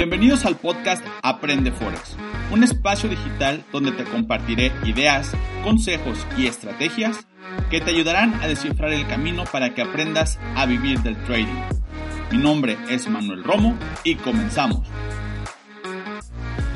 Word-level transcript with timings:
Bienvenidos 0.00 0.46
al 0.46 0.56
podcast 0.56 1.06
Aprende 1.22 1.72
Forex, 1.72 2.16
un 2.50 2.64
espacio 2.64 3.06
digital 3.06 3.62
donde 3.70 3.92
te 3.92 4.04
compartiré 4.04 4.72
ideas, 4.86 5.36
consejos 5.62 6.26
y 6.38 6.46
estrategias 6.46 7.28
que 7.68 7.82
te 7.82 7.90
ayudarán 7.90 8.32
a 8.40 8.48
descifrar 8.48 8.94
el 8.94 9.06
camino 9.06 9.44
para 9.52 9.74
que 9.74 9.82
aprendas 9.82 10.40
a 10.56 10.64
vivir 10.64 11.00
del 11.00 11.22
trading. 11.24 11.60
Mi 12.32 12.38
nombre 12.38 12.78
es 12.88 13.08
Manuel 13.08 13.44
Romo 13.44 13.76
y 14.02 14.14
comenzamos. 14.14 14.88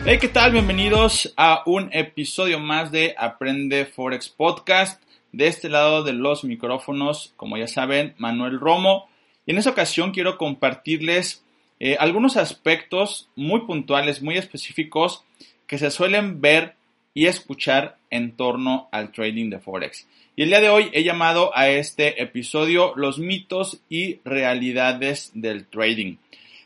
Hey, 0.04 0.18
¿qué 0.20 0.29
tal? 0.29 0.52
Bienvenidos 0.52 1.32
a 1.38 1.62
un 1.64 1.88
episodio 1.95 2.61
más 2.61 2.93
de 2.93 3.14
Aprende 3.16 3.86
Forex 3.86 4.29
Podcast. 4.29 5.02
De 5.32 5.46
este 5.46 5.70
lado 5.70 6.04
de 6.04 6.12
los 6.12 6.45
micrófonos, 6.45 7.32
como 7.36 7.56
ya 7.56 7.68
saben, 7.68 8.14
Manuel 8.18 8.61
Romo. 8.61 9.09
Y 9.46 9.52
en 9.52 9.59
esta 9.59 9.70
ocasión 9.70 10.11
quiero 10.11 10.36
compartirles 10.36 11.44
eh, 11.87 11.98
algunos 12.01 12.38
aspectos 12.38 13.29
muy 13.37 13.66
puntuales, 13.66 14.23
muy 14.23 14.38
específicos 14.38 15.23
que 15.66 15.77
se 15.77 15.91
suelen 15.91 16.41
ver 16.41 16.77
y 17.12 17.27
escuchar 17.27 17.98
en 18.09 18.33
torno 18.33 18.88
al 18.91 19.12
trading 19.12 19.51
de 19.51 19.59
Forex. 19.59 20.09
Y 20.34 20.45
el 20.45 20.48
día 20.48 20.62
de 20.62 20.70
hoy 20.70 20.88
he 20.95 21.05
llamado 21.05 21.55
a 21.55 21.69
este 21.69 22.23
episodio 22.23 22.95
los 22.97 23.19
mitos 23.19 23.83
y 23.91 24.20
realidades 24.24 25.30
del 25.34 25.66
trading. 25.66 26.16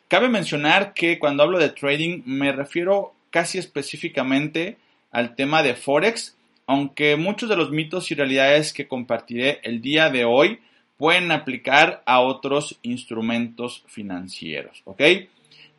Cabe 0.06 0.28
mencionar 0.28 0.94
que 0.94 1.19
cuando 1.19 1.42
hablo 1.42 1.58
de 1.58 1.70
trading 1.70 2.22
me 2.24 2.52
refiero 2.52 3.12
casi 3.30 3.58
específicamente 3.58 4.77
al 5.10 5.34
tema 5.34 5.64
de 5.64 5.74
Forex, 5.74 6.36
aunque 6.69 7.16
muchos 7.16 7.48
de 7.48 7.56
los 7.56 7.72
mitos 7.72 8.12
y 8.12 8.14
realidades 8.14 8.72
que 8.72 8.86
compartiré 8.86 9.58
el 9.64 9.82
día 9.82 10.10
de 10.10 10.24
hoy 10.24 10.60
pueden 10.98 11.30
aplicar 11.30 12.02
a 12.04 12.20
otros 12.20 12.78
instrumentos 12.82 13.84
financieros, 13.86 14.82
¿ok? 14.84 15.02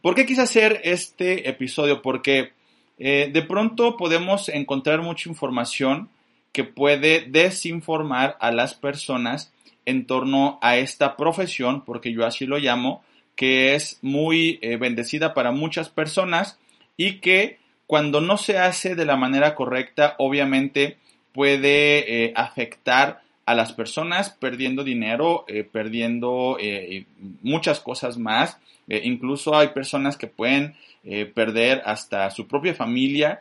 ¿Por 0.01 0.15
qué 0.15 0.25
quise 0.25 0.41
hacer 0.41 0.81
este 0.85 1.49
episodio? 1.49 2.01
Porque 2.01 2.53
eh, 2.97 3.29
de 3.31 3.41
pronto 3.41 3.97
podemos 3.97 4.49
encontrar 4.49 5.01
mucha 5.01 5.29
información 5.29 6.09
que 6.53 6.63
puede 6.63 7.25
desinformar 7.27 8.37
a 8.39 8.51
las 8.51 8.73
personas 8.73 9.53
en 9.85 10.05
torno 10.05 10.57
a 10.61 10.77
esta 10.77 11.17
profesión, 11.17 11.83
porque 11.83 12.13
yo 12.13 12.25
así 12.25 12.45
lo 12.45 12.57
llamo, 12.57 13.03
que 13.35 13.75
es 13.75 13.99
muy 14.01 14.59
eh, 14.61 14.77
bendecida 14.77 15.33
para 15.33 15.51
muchas 15.51 15.89
personas 15.89 16.59
y 16.95 17.19
que 17.19 17.57
cuando 17.87 18.21
no 18.21 18.37
se 18.37 18.57
hace 18.57 18.95
de 18.95 19.05
la 19.05 19.15
manera 19.15 19.55
correcta, 19.55 20.15
obviamente 20.17 20.97
puede 21.33 22.25
eh, 22.25 22.33
afectar 22.35 23.21
a 23.49 23.55
las 23.55 23.73
personas 23.73 24.29
perdiendo 24.29 24.83
dinero, 24.83 25.43
eh, 25.47 25.63
perdiendo 25.63 26.57
eh, 26.59 27.07
muchas 27.41 27.79
cosas 27.79 28.19
más. 28.19 28.59
Eh, 28.87 29.01
incluso 29.05 29.57
hay 29.57 29.69
personas 29.69 30.17
que 30.17 30.27
pueden 30.27 30.75
perder 31.33 31.81
hasta 31.85 32.29
su 32.29 32.45
propia 32.45 32.75
familia 32.75 33.39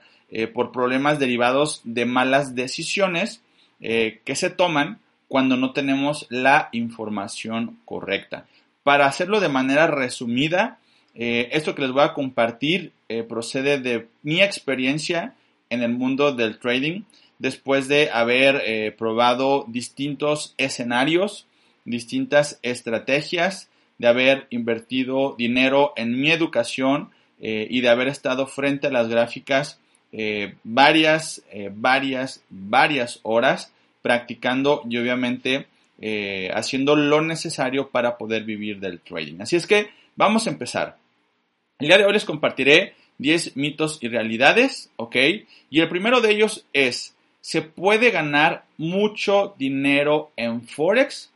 por 0.54 0.70
problemas 0.70 1.18
derivados 1.18 1.80
de 1.82 2.06
malas 2.06 2.54
decisiones 2.54 3.42
que 3.80 4.34
se 4.34 4.48
toman 4.48 5.00
cuando 5.26 5.56
no 5.56 5.72
tenemos 5.72 6.26
la 6.30 6.68
información 6.70 7.80
correcta. 7.84 8.46
Para 8.84 9.06
hacerlo 9.06 9.40
de 9.40 9.48
manera 9.48 9.88
resumida, 9.88 10.78
esto 11.14 11.74
que 11.74 11.82
les 11.82 11.90
voy 11.90 12.04
a 12.04 12.14
compartir 12.14 12.92
procede 13.28 13.80
de 13.80 14.06
mi 14.22 14.40
experiencia 14.40 15.34
en 15.68 15.82
el 15.82 15.90
mundo 15.90 16.32
del 16.32 16.60
trading 16.60 17.02
después 17.39 17.89
de 17.89 18.11
haber 18.11 18.62
eh, 18.64 18.92
probado 18.92 19.64
distintos 19.69 20.55
escenarios, 20.58 21.47
distintas 21.84 22.58
estrategias, 22.62 23.70
de 23.98 24.08
haber 24.08 24.47
invertido 24.50 25.34
dinero 25.36 25.92
en 25.97 26.20
mi 26.20 26.31
educación 26.31 27.11
eh, 27.41 27.66
y 27.70 27.81
de 27.81 27.89
haber 27.89 28.09
estado 28.09 28.47
frente 28.47 28.86
a 28.86 28.91
las 28.91 29.09
gráficas 29.09 29.81
eh, 30.12 30.55
varias, 30.64 31.42
varias, 31.72 32.42
varias 32.48 33.21
horas 33.22 33.72
practicando 34.03 34.82
y 34.88 34.97
obviamente 34.97 35.66
haciendo 36.54 36.94
lo 36.94 37.21
necesario 37.22 37.91
para 37.91 38.16
poder 38.16 38.44
vivir 38.44 38.78
del 38.78 39.00
trading. 39.00 39.41
Así 39.41 39.56
es 39.56 39.66
que 39.66 39.88
vamos 40.15 40.47
a 40.47 40.50
empezar. 40.50 40.97
El 41.81 41.88
día 41.88 41.98
de 41.98 42.04
hoy 42.04 42.12
les 42.12 42.25
compartiré 42.25 42.94
10 43.19 43.56
mitos 43.56 43.98
y 44.00 44.09
realidades, 44.09 44.91
¿ok? 44.97 45.16
Y 45.71 45.81
el 45.81 45.88
primero 45.88 46.21
de 46.21 46.31
ellos 46.31 46.65
es, 46.72 47.15
¿Se 47.41 47.62
puede 47.62 48.10
ganar 48.10 48.65
mucho 48.76 49.54
dinero 49.59 50.31
en 50.37 50.62
Forex? 50.62 51.31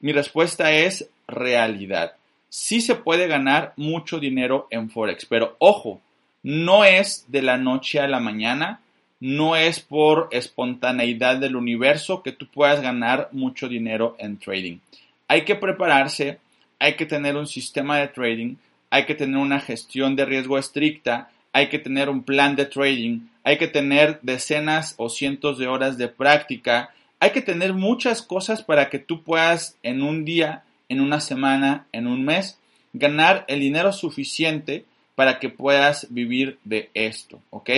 Mi 0.00 0.12
respuesta 0.12 0.72
es 0.72 1.08
realidad. 1.28 2.14
Sí 2.48 2.80
se 2.80 2.94
puede 2.94 3.28
ganar 3.28 3.72
mucho 3.76 4.18
dinero 4.18 4.66
en 4.70 4.90
Forex, 4.90 5.24
pero 5.26 5.56
ojo, 5.58 6.00
no 6.42 6.84
es 6.84 7.24
de 7.28 7.42
la 7.42 7.56
noche 7.56 8.00
a 8.00 8.08
la 8.08 8.20
mañana, 8.20 8.80
no 9.20 9.54
es 9.54 9.78
por 9.78 10.28
espontaneidad 10.32 11.36
del 11.36 11.54
universo 11.54 12.22
que 12.22 12.32
tú 12.32 12.46
puedas 12.46 12.82
ganar 12.82 13.28
mucho 13.30 13.68
dinero 13.68 14.16
en 14.18 14.38
trading. 14.38 14.78
Hay 15.28 15.44
que 15.44 15.54
prepararse, 15.54 16.40
hay 16.80 16.96
que 16.96 17.06
tener 17.06 17.36
un 17.36 17.46
sistema 17.46 17.98
de 17.98 18.08
trading, 18.08 18.56
hay 18.90 19.06
que 19.06 19.14
tener 19.14 19.36
una 19.36 19.60
gestión 19.60 20.16
de 20.16 20.24
riesgo 20.24 20.58
estricta, 20.58 21.30
hay 21.52 21.68
que 21.68 21.78
tener 21.78 22.08
un 22.08 22.24
plan 22.24 22.56
de 22.56 22.66
trading, 22.66 23.20
hay 23.44 23.58
que 23.58 23.68
tener 23.68 24.20
decenas 24.22 24.94
o 24.98 25.08
cientos 25.08 25.58
de 25.58 25.66
horas 25.66 25.98
de 25.98 26.08
práctica, 26.08 26.94
hay 27.20 27.30
que 27.30 27.42
tener 27.42 27.72
muchas 27.72 28.22
cosas 28.22 28.62
para 28.62 28.90
que 28.90 28.98
tú 28.98 29.22
puedas 29.22 29.76
en 29.82 30.02
un 30.02 30.24
día, 30.24 30.64
en 30.88 31.00
una 31.00 31.20
semana, 31.20 31.86
en 31.92 32.06
un 32.06 32.24
mes, 32.24 32.58
ganar 32.92 33.44
el 33.48 33.60
dinero 33.60 33.92
suficiente 33.92 34.84
para 35.14 35.38
que 35.38 35.48
puedas 35.48 36.06
vivir 36.10 36.58
de 36.64 36.90
esto, 36.94 37.40
¿ok? 37.50 37.70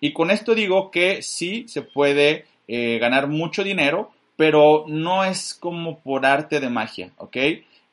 Y 0.00 0.12
con 0.12 0.30
esto 0.30 0.54
digo 0.54 0.90
que 0.90 1.22
sí 1.22 1.64
se 1.68 1.82
puede 1.82 2.46
eh, 2.66 2.98
ganar 2.98 3.28
mucho 3.28 3.62
dinero, 3.62 4.10
pero 4.36 4.84
no 4.88 5.24
es 5.24 5.54
como 5.54 5.98
por 6.00 6.24
arte 6.24 6.60
de 6.60 6.70
magia, 6.70 7.10
¿ok? 7.18 7.36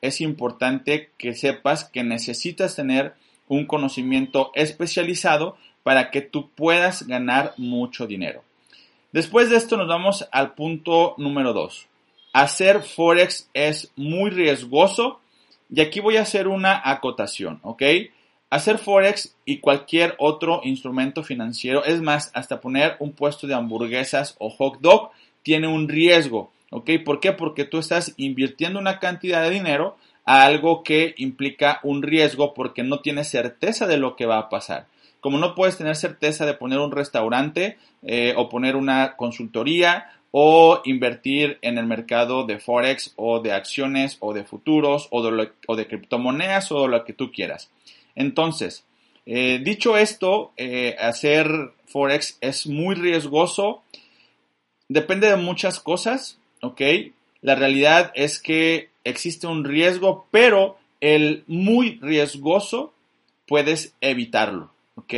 Es 0.01 0.21
importante 0.21 1.09
que 1.17 1.33
sepas 1.33 1.85
que 1.85 2.03
necesitas 2.03 2.75
tener 2.75 3.13
un 3.47 3.65
conocimiento 3.65 4.51
especializado 4.55 5.57
para 5.85 6.09
que 6.09 6.21
tú 6.21 6.49
puedas 6.49 7.05
ganar 7.05 7.53
mucho 7.57 8.07
dinero. 8.07 8.43
Después 9.11 9.51
de 9.51 9.57
esto 9.57 9.77
nos 9.77 9.87
vamos 9.87 10.27
al 10.31 10.55
punto 10.55 11.13
número 11.19 11.53
2. 11.53 11.85
Hacer 12.33 12.81
forex 12.81 13.51
es 13.53 13.91
muy 13.95 14.31
riesgoso 14.31 15.19
y 15.69 15.81
aquí 15.81 15.99
voy 15.99 16.17
a 16.17 16.23
hacer 16.23 16.47
una 16.47 16.81
acotación, 16.83 17.59
¿ok? 17.61 17.83
Hacer 18.49 18.79
forex 18.79 19.35
y 19.45 19.59
cualquier 19.59 20.15
otro 20.17 20.61
instrumento 20.63 21.21
financiero, 21.21 21.85
es 21.85 22.01
más, 22.01 22.31
hasta 22.33 22.61
poner 22.61 22.95
un 22.97 23.11
puesto 23.11 23.45
de 23.45 23.53
hamburguesas 23.53 24.35
o 24.39 24.49
hot 24.49 24.79
dog, 24.79 25.11
tiene 25.43 25.67
un 25.67 25.87
riesgo, 25.87 26.51
¿ok? 26.71 26.89
¿Por 27.05 27.19
qué? 27.19 27.31
Porque 27.31 27.63
tú 27.63 27.77
estás 27.77 28.15
invirtiendo 28.17 28.79
una 28.79 28.97
cantidad 28.97 29.43
de 29.43 29.51
dinero 29.51 29.97
a 30.25 30.45
algo 30.45 30.81
que 30.81 31.13
implica 31.17 31.79
un 31.83 32.01
riesgo 32.01 32.55
porque 32.55 32.81
no 32.81 33.01
tienes 33.01 33.27
certeza 33.27 33.85
de 33.85 33.97
lo 33.97 34.15
que 34.15 34.25
va 34.25 34.39
a 34.39 34.49
pasar. 34.49 34.87
Como 35.25 35.39
no 35.39 35.55
puedes 35.55 35.75
tener 35.75 35.95
certeza 35.95 36.45
de 36.45 36.53
poner 36.53 36.77
un 36.77 36.91
restaurante 36.91 37.79
eh, 38.03 38.35
o 38.37 38.47
poner 38.47 38.75
una 38.75 39.15
consultoría 39.15 40.11
o 40.29 40.83
invertir 40.85 41.57
en 41.63 41.79
el 41.79 41.87
mercado 41.87 42.45
de 42.45 42.59
Forex 42.59 43.11
o 43.15 43.39
de 43.39 43.51
acciones 43.51 44.17
o 44.19 44.35
de 44.35 44.43
futuros 44.43 45.07
o 45.09 45.23
de, 45.75 45.87
criptomonedas 45.87 46.71
o 46.71 46.87
lo 46.87 47.03
que 47.03 47.13
tú 47.13 47.31
quieras. 47.31 47.71
Entonces, 48.13 48.85
eh, 49.25 49.59
dicho 49.63 49.97
esto, 49.97 50.51
eh, 50.57 50.95
hacer 50.99 51.49
Forex 51.87 52.37
es 52.39 52.67
muy 52.67 52.93
riesgoso. 52.93 53.81
Depende 54.89 55.27
de 55.27 55.37
muchas 55.37 55.79
cosas, 55.79 56.37
¿ok? 56.61 56.81
La 57.41 57.55
realidad 57.55 58.11
es 58.13 58.39
que 58.39 58.89
existe 59.03 59.47
un 59.47 59.63
riesgo, 59.63 60.27
pero 60.29 60.77
el 61.01 61.43
muy 61.47 61.97
riesgoso 61.99 62.93
puedes 63.47 63.95
evitarlo, 64.01 64.71
¿ok? 64.95 65.13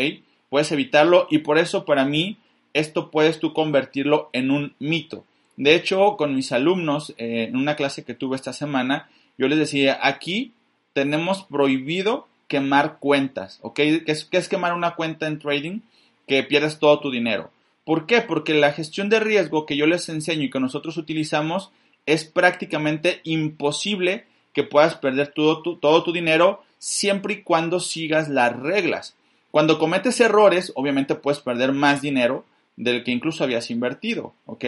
Puedes 0.50 0.72
evitarlo 0.72 1.28
y 1.30 1.40
por 1.40 1.58
eso 1.58 1.86
para 1.86 2.06
mí 2.06 2.38
esto 2.74 3.12
puedes 3.12 3.40
tú 3.40 3.54
convertirlo 3.54 4.30
en 4.34 4.52
un 4.52 4.74
mito. 4.80 5.26
De 5.56 5.74
hecho, 5.76 6.16
con 6.18 6.36
mis 6.36 6.52
alumnos, 6.52 7.14
eh, 7.18 7.46
en 7.50 7.56
una 7.56 7.76
clase 7.76 8.04
que 8.04 8.14
tuve 8.14 8.36
esta 8.36 8.54
semana, 8.54 9.10
yo 9.38 9.48
les 9.48 9.58
decía, 9.58 10.00
aquí 10.02 10.54
tenemos 10.94 11.44
prohibido 11.44 12.28
quemar 12.48 12.98
cuentas, 13.00 13.60
¿ok? 13.62 13.76
¿Qué 13.76 14.04
es, 14.06 14.28
es 14.32 14.50
quemar 14.50 14.74
una 14.74 14.96
cuenta 14.96 15.28
en 15.28 15.40
trading? 15.40 15.80
Que 16.28 16.44
pierdes 16.44 16.80
todo 16.80 17.00
tu 17.00 17.12
dinero. 17.12 17.52
¿Por 17.84 18.06
qué? 18.06 18.22
Porque 18.22 18.54
la 18.54 18.74
gestión 18.74 19.10
de 19.10 19.20
riesgo 19.20 19.66
que 19.66 19.78
yo 19.78 19.88
les 19.88 20.10
enseño 20.10 20.44
y 20.44 20.50
que 20.50 20.60
nosotros 20.60 20.98
utilizamos 20.98 21.72
es 22.06 22.26
prácticamente 22.26 23.22
imposible 23.24 24.26
que 24.54 24.64
puedas 24.64 24.96
perder 24.96 25.30
todo 25.30 25.62
tu, 25.62 25.78
todo 25.78 26.04
tu 26.04 26.12
dinero 26.12 26.64
siempre 26.80 27.36
y 27.36 27.42
cuando 27.44 27.80
sigas 27.80 28.28
las 28.28 28.58
reglas. 28.58 29.16
Cuando 29.58 29.80
cometes 29.80 30.20
errores, 30.20 30.72
obviamente 30.76 31.16
puedes 31.16 31.40
perder 31.40 31.72
más 31.72 32.04
dinero 32.04 32.46
del 32.76 33.04
que 33.04 33.10
incluso 33.10 33.44
habías 33.44 33.72
invertido, 33.72 34.36
¿ok? 34.46 34.66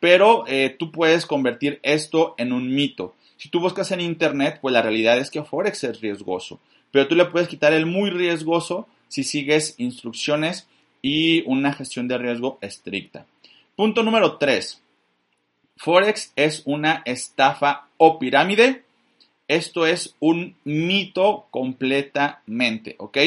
Pero 0.00 0.44
eh, 0.46 0.74
tú 0.78 0.90
puedes 0.90 1.26
convertir 1.26 1.80
esto 1.82 2.34
en 2.38 2.54
un 2.54 2.74
mito. 2.74 3.14
Si 3.36 3.50
tú 3.50 3.60
buscas 3.60 3.90
en 3.90 4.00
Internet, 4.00 4.58
pues 4.62 4.72
la 4.72 4.80
realidad 4.80 5.18
es 5.18 5.30
que 5.30 5.42
Forex 5.42 5.84
es 5.84 6.00
riesgoso, 6.00 6.60
pero 6.90 7.08
tú 7.08 7.14
le 7.14 7.26
puedes 7.26 7.46
quitar 7.46 7.74
el 7.74 7.84
muy 7.84 8.08
riesgoso 8.08 8.88
si 9.06 9.22
sigues 9.22 9.74
instrucciones 9.76 10.66
y 11.02 11.42
una 11.42 11.74
gestión 11.74 12.08
de 12.08 12.16
riesgo 12.16 12.56
estricta. 12.62 13.26
Punto 13.76 14.02
número 14.02 14.38
3. 14.38 14.80
Forex 15.76 16.32
es 16.36 16.62
una 16.64 17.02
estafa 17.04 17.88
o 17.98 18.18
pirámide. 18.18 18.84
Esto 19.46 19.84
es 19.86 20.14
un 20.20 20.56
mito 20.64 21.48
completamente, 21.50 22.96
¿ok? 22.96 23.18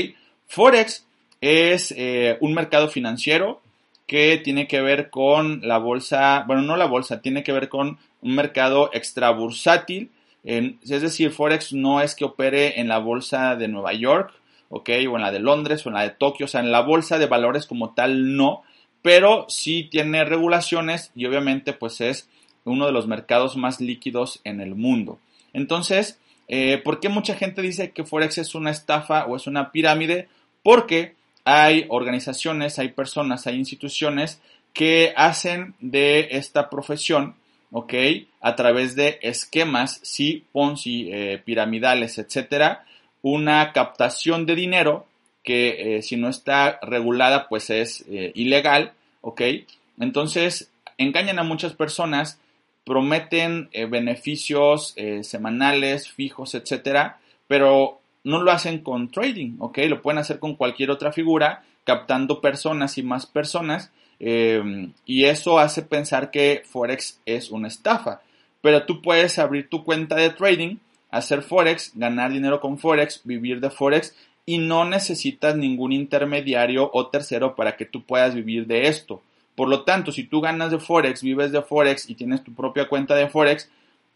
Forex 0.47 1.05
es 1.41 1.93
eh, 1.97 2.37
un 2.41 2.53
mercado 2.53 2.89
financiero 2.89 3.61
que 4.07 4.37
tiene 4.37 4.67
que 4.67 4.81
ver 4.81 5.09
con 5.09 5.61
la 5.63 5.77
bolsa, 5.77 6.43
bueno, 6.47 6.61
no 6.61 6.77
la 6.77 6.85
bolsa, 6.85 7.21
tiene 7.21 7.43
que 7.43 7.51
ver 7.51 7.69
con 7.69 7.97
un 8.21 8.35
mercado 8.35 8.89
extrabursátil. 8.93 10.11
es 10.43 11.01
decir, 11.01 11.31
Forex 11.31 11.73
no 11.73 12.01
es 12.01 12.15
que 12.15 12.25
opere 12.25 12.79
en 12.79 12.87
la 12.87 12.99
bolsa 12.99 13.55
de 13.55 13.67
Nueva 13.67 13.93
York, 13.93 14.31
¿ok? 14.69 14.89
O 15.09 15.15
en 15.15 15.21
la 15.21 15.31
de 15.31 15.39
Londres 15.39 15.85
o 15.85 15.89
en 15.89 15.95
la 15.95 16.03
de 16.03 16.11
Tokio, 16.11 16.45
o 16.45 16.49
sea, 16.49 16.61
en 16.61 16.71
la 16.71 16.81
bolsa 16.81 17.17
de 17.17 17.25
valores 17.25 17.65
como 17.65 17.93
tal 17.93 18.35
no, 18.35 18.63
pero 19.01 19.45
sí 19.49 19.87
tiene 19.89 20.23
regulaciones 20.25 21.11
y 21.15 21.25
obviamente 21.25 21.73
pues 21.73 22.01
es 22.01 22.29
uno 22.63 22.85
de 22.85 22.91
los 22.91 23.07
mercados 23.07 23.57
más 23.57 23.79
líquidos 23.79 24.41
en 24.43 24.61
el 24.61 24.75
mundo. 24.75 25.19
Entonces, 25.53 26.19
eh, 26.47 26.81
¿por 26.83 26.99
qué 26.99 27.09
mucha 27.09 27.35
gente 27.35 27.61
dice 27.61 27.91
que 27.91 28.03
Forex 28.03 28.37
es 28.37 28.55
una 28.55 28.71
estafa 28.71 29.25
o 29.25 29.35
es 29.35 29.47
una 29.47 29.71
pirámide? 29.71 30.27
Porque 30.65 31.13
hay 31.43 31.85
organizaciones, 31.89 32.79
hay 32.79 32.87
personas, 32.87 33.45
hay 33.45 33.55
instituciones 33.55 34.41
que 34.73 35.13
hacen 35.15 35.75
de 35.79 36.29
esta 36.31 36.71
profesión, 36.71 37.35
¿ok? 37.71 37.93
A 38.41 38.55
través 38.55 38.95
de 38.95 39.19
esquemas, 39.21 39.99
sí, 40.01 40.43
Ponzi, 40.51 41.11
eh, 41.11 41.39
piramidales, 41.45 42.17
etcétera, 42.17 42.83
una 43.21 43.73
captación 43.73 44.47
de 44.47 44.55
dinero 44.55 45.05
que 45.43 45.97
eh, 45.97 46.01
si 46.01 46.17
no 46.17 46.29
está 46.29 46.79
regulada, 46.81 47.47
pues 47.47 47.69
es 47.69 48.03
eh, 48.09 48.31
ilegal, 48.33 48.93
¿ok? 49.21 49.41
Entonces, 49.99 50.71
engañan 50.97 51.37
a 51.37 51.43
muchas 51.43 51.73
personas, 51.73 52.39
prometen 52.85 53.69
beneficios 53.89 54.95
semanales, 55.21 56.09
fijos, 56.11 56.53
etcétera, 56.53 57.19
pero 57.47 57.99
no 58.25 58.41
lo 58.41 58.51
hacen 58.51 58.79
con 58.79 59.09
trading, 59.09 59.55
¿ok? 59.59 59.77
Lo 59.87 60.01
pueden 60.01 60.17
hacer 60.17 60.39
con 60.39 60.55
cualquier 60.55 60.89
otra 60.91 61.13
figura, 61.13 61.63
captando 61.85 62.41
personas 62.41 62.97
y 62.97 63.03
más 63.03 63.27
personas, 63.27 63.91
em, 64.19 64.91
y 65.05 65.25
eso 65.25 65.59
hace 65.59 65.83
pensar 65.83 66.31
que 66.31 66.63
Forex 66.65 67.21
es 67.25 67.51
una 67.51 67.67
estafa. 67.67 68.21
Pero 68.61 68.85
tú 68.85 69.01
puedes 69.01 69.37
abrir 69.37 69.69
tu 69.69 69.83
cuenta 69.83 70.15
de 70.15 70.31
trading, 70.31 70.77
hacer 71.11 71.43
Forex, 71.43 71.91
ganar 71.93 72.31
dinero 72.31 72.59
con 72.59 72.79
Forex, 72.79 73.21
vivir 73.23 73.59
de 73.59 73.69
Forex, 73.69 74.15
y 74.47 74.57
no 74.57 74.85
necesitas 74.85 75.55
ningún 75.55 75.91
intermediario 75.91 76.89
o 76.91 77.07
tercero 77.07 77.55
para 77.55 77.77
que 77.77 77.85
tú 77.85 78.03
puedas 78.03 78.33
vivir 78.33 78.65
de 78.65 78.87
esto. 78.87 79.21
Por 79.55 79.69
lo 79.69 79.83
tanto, 79.83 80.11
si 80.11 80.23
tú 80.23 80.41
ganas 80.41 80.71
de 80.71 80.79
Forex, 80.79 81.21
vives 81.21 81.51
de 81.51 81.61
Forex 81.61 82.09
y 82.09 82.15
tienes 82.15 82.43
tu 82.43 82.55
propia 82.55 82.89
cuenta 82.89 83.15
de 83.15 83.29
Forex, 83.29 83.69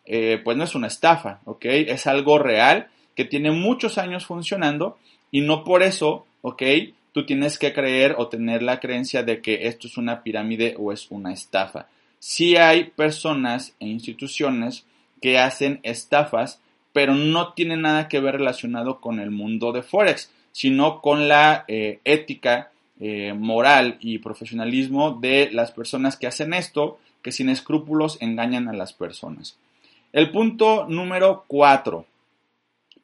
eh, 0.06 0.42
pues 0.44 0.58
no 0.58 0.64
es 0.64 0.74
una 0.74 0.88
estafa, 0.88 1.42
¿ok? 1.46 1.66
Es 1.66 2.08
algo 2.08 2.40
real 2.40 2.90
que 3.16 3.26
tiene 3.26 3.52
muchos 3.52 3.98
años 3.98 4.26
funcionando 4.26 4.98
y 5.32 5.42
no 5.42 5.64
por 5.64 5.84
eso, 5.84 6.26
¿ok? 6.42 6.64
Tú 7.12 7.26
tienes 7.26 7.58
que 7.58 7.74
creer 7.74 8.16
o 8.18 8.28
tener 8.28 8.62
la 8.62 8.80
creencia 8.80 9.24
de 9.24 9.42
que 9.42 9.68
esto 9.68 9.88
es 9.88 9.98
una 9.98 10.24
pirámide 10.24 10.76
o 10.78 10.92
es 10.92 11.08
una 11.10 11.34
estafa. 11.34 11.88
Sí 12.20 12.56
hay 12.56 12.86
personas 12.86 13.74
e 13.80 13.88
instituciones 13.88 14.86
que 15.22 15.40
hacen 15.40 15.80
estafas, 15.84 16.62
pero 16.94 17.16
no 17.16 17.54
tiene 17.54 17.78
nada 17.78 18.08
que 18.08 18.20
ver 18.20 18.36
relacionado 18.36 19.00
con 19.00 19.20
el 19.20 19.32
mundo 19.32 19.72
de 19.72 19.84
Forex, 19.84 20.32
sino 20.52 21.02
con 21.02 21.28
la 21.28 21.66
eh, 21.68 22.00
ética 22.04 22.72
eh, 23.00 23.34
moral 23.34 23.98
y 24.02 24.18
profesionalismo 24.18 25.12
de 25.12 25.50
las 25.52 25.72
personas 25.72 26.18
que 26.18 26.28
hacen 26.28 26.54
esto, 26.54 27.00
que 27.22 27.32
sin 27.32 27.50
escrúpulos 27.50 28.18
engañan 28.22 28.68
a 28.68 28.74
las 28.74 28.94
personas. 28.94 29.58
El 30.12 30.32
punto 30.32 30.86
número 30.88 31.46
cuatro. 31.48 32.06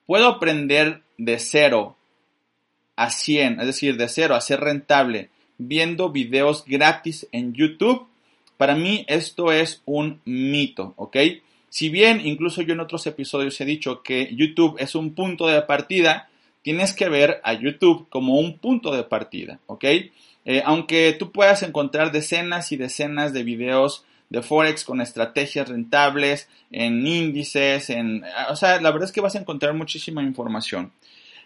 ¿Puedo 0.06 0.28
aprender 0.28 1.02
de 1.18 1.40
cero 1.40 1.96
a 2.96 3.10
100, 3.10 3.60
es 3.60 3.66
decir, 3.66 3.98
de 3.98 4.07
cero 4.07 4.36
a 4.36 4.42
ser 4.42 4.60
rentable 4.60 5.30
viendo 5.57 6.12
videos 6.12 6.63
gratis 6.66 7.28
en 7.31 7.54
YouTube? 7.54 8.07
Para 8.57 8.75
mí 8.75 9.06
esto 9.07 9.52
es 9.52 9.81
un 9.86 10.22
mito, 10.25 10.94
¿ok? 10.96 11.18
Si 11.69 11.90
bien 11.90 12.22
incluso 12.25 12.62
yo 12.62 12.74
en 12.74 12.80
otros 12.80 13.06
episodios 13.07 13.60
he 13.60 13.66
dicho 13.66 14.02
que 14.02 14.34
YouTube 14.34 14.78
es 14.80 14.96
un 14.96 15.13
punto 15.13 15.48
de 15.48 15.62
partida, 15.63 16.30
tienes 16.62 16.94
que 16.94 17.10
ver 17.10 17.42
a 17.44 17.54
YouTube 17.54 18.07
como 18.10 18.40
un 18.40 18.60
punto 18.60 18.96
de 18.96 19.04
partida, 19.04 19.60
¿ok? 19.66 19.84
Eh, 20.46 20.62
aunque 20.63 21.16
tú 21.18 21.31
puedas 21.31 21.63
encontrar 21.63 22.12
decenas 22.12 22.72
y 22.72 22.78
decenas 22.78 23.34
de 23.34 23.44
videos 23.44 24.06
de 24.36 24.42
Forex 24.42 24.84
con 24.84 25.00
estrategias 25.00 25.70
rentables, 25.70 26.50
en 26.70 27.08
índices, 27.08 27.90
en... 27.90 28.24
O 28.50 28.56
sea, 28.56 28.82
la 28.82 28.92
verdad 28.92 29.06
es 29.06 29.14
que 29.14 29.22
vas 29.22 29.36
a 29.36 29.40
encontrar 29.40 29.74
muchísima 29.74 30.22
información. 30.22 30.92